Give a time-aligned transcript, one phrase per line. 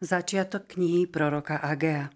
[0.00, 2.08] Začiatok knihy proroka Agea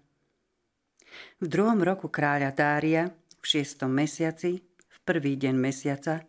[1.37, 6.25] V druhom roku kráľa Dária, v šiestom mesiaci, v prvý deň mesiaca,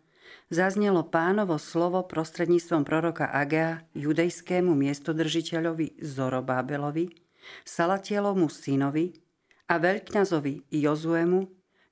[0.52, 7.08] zaznelo pánovo slovo prostredníctvom proroka Agea judejskému miestodržiteľovi Zorobábelovi,
[7.64, 9.16] Salatielovmu synovi
[9.72, 11.40] a veľkňazovi Jozuemu,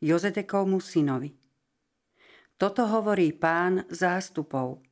[0.05, 1.33] Jozedekovmu synovi.
[2.61, 4.85] Toto hovorí pán zástupov.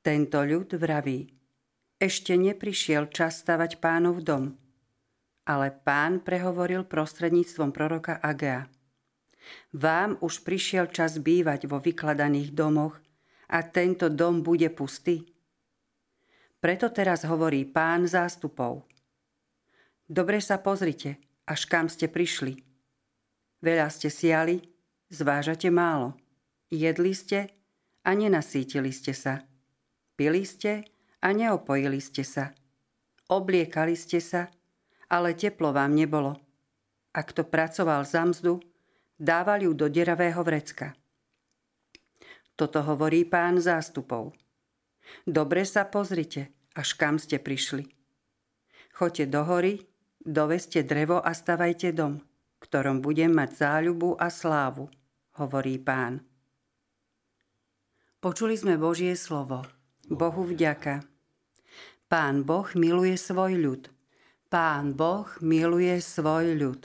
[0.00, 1.28] Tento ľud vraví–
[2.02, 4.58] ešte neprišiel čas stavať pánov dom.
[5.46, 8.66] Ale pán prehovoril prostredníctvom proroka Agea.
[9.70, 12.98] Vám už prišiel čas bývať vo vykladaných domoch
[13.46, 15.22] a tento dom bude pustý.
[16.58, 18.86] Preto teraz hovorí pán zástupov.
[20.06, 22.58] Dobre sa pozrite, až kam ste prišli.
[23.62, 24.62] Veľa ste siali,
[25.10, 26.18] zvážate málo.
[26.70, 27.50] Jedli ste
[28.06, 29.42] a nenasítili ste sa.
[30.14, 30.91] Pili ste
[31.22, 32.50] a neopojili ste sa.
[33.30, 34.50] Obliekali ste sa,
[35.08, 36.34] ale teplo vám nebolo.
[37.14, 38.58] A kto pracoval za mzdu,
[39.16, 40.92] dával ju do deravého vrecka.
[42.58, 44.34] Toto hovorí pán zástupov.
[45.24, 47.88] Dobre sa pozrite, až kam ste prišli.
[48.92, 49.80] Choďte do hory,
[50.20, 52.20] doveste drevo a stavajte dom,
[52.60, 54.88] ktorom budem mať záľubu a slávu,
[55.40, 56.20] hovorí pán.
[58.22, 59.66] Počuli sme Božie slovo.
[60.06, 61.11] Bohu vďaka.
[62.12, 63.88] Pán Boh miluje svoj ľud.
[64.52, 66.84] Pán Boh miluje svoj ľud.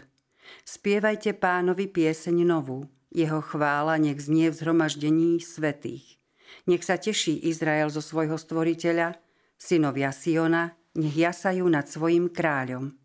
[0.64, 2.88] Spievajte pánovi pieseň novú.
[3.12, 6.16] Jeho chvála nech znie v zhromaždení svetých.
[6.64, 9.20] Nech sa teší Izrael zo svojho stvoriteľa,
[9.60, 12.96] synovia Siona, nech jasajú nad svojim kráľom.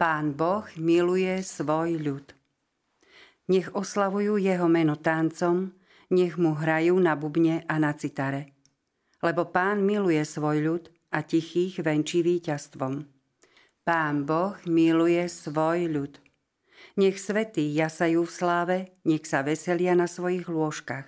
[0.00, 2.32] Pán Boh miluje svoj ľud.
[3.52, 5.68] Nech oslavujú jeho meno táncom,
[6.08, 8.56] nech mu hrajú na bubne a na citare.
[9.20, 13.06] Lebo pán miluje svoj ľud a tichých venčí víťazstvom.
[13.86, 16.12] Pán Boh miluje svoj ľud.
[16.98, 21.06] Nech svetí jasajú v sláve, nech sa veselia na svojich lôžkach.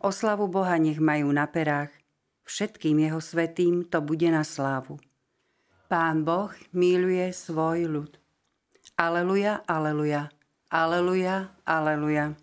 [0.00, 1.92] Oslavu Boha nech majú na perách,
[2.48, 4.96] všetkým jeho svetým to bude na slávu.
[5.90, 8.12] Pán Boh miluje svoj ľud.
[8.96, 10.32] Aleluja, aleluja,
[10.72, 12.38] aleluja, aleluja.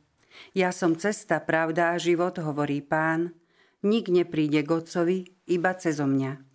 [0.53, 3.33] Ja som cesta, pravda a život, hovorí pán.
[3.81, 5.19] Nik nepríde k Otcovi,
[5.49, 6.46] iba cezo mňa.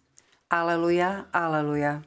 [0.52, 2.04] Aleluja, aleluja.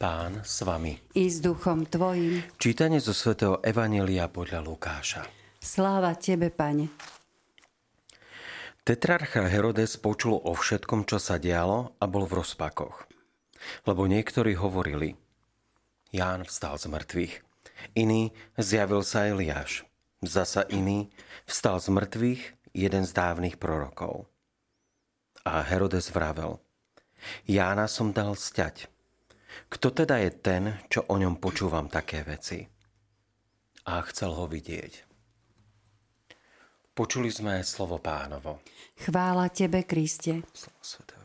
[0.00, 0.96] Pán s vami.
[1.12, 2.40] I s duchom tvojim.
[2.56, 5.28] Čítanie zo svätého Evanelia podľa Lukáša.
[5.60, 6.88] Sláva tebe, pane.
[8.80, 13.04] Tetrarcha Herodes počul o všetkom, čo sa dialo a bol v rozpakoch.
[13.84, 15.20] Lebo niektorí hovorili,
[16.16, 17.34] Ján vstal z mŕtvych.
[17.92, 19.89] Iný zjavil sa Eliáš.
[20.20, 21.08] Zasa iný
[21.48, 22.42] vstal z mŕtvych
[22.76, 24.28] jeden z dávnych prorokov.
[25.48, 26.60] A Herodes vravel,
[27.48, 28.88] Jána som dal sťať.
[29.72, 32.68] Kto teda je ten, čo o ňom počúvam také veci?
[33.88, 35.08] A chcel ho vidieť.
[36.92, 38.60] Počuli sme slovo pánovo.
[39.00, 40.44] Chvála tebe, Kriste.
[40.52, 41.24] Slovo svetého